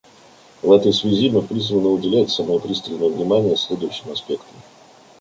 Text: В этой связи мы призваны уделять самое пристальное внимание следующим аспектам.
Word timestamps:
В 0.63 0.71
этой 0.71 0.91
связи 0.93 1.29
мы 1.29 1.43
призваны 1.43 1.89
уделять 1.89 2.31
самое 2.31 2.59
пристальное 2.59 3.07
внимание 3.09 3.55
следующим 3.55 4.11
аспектам. 4.11 4.57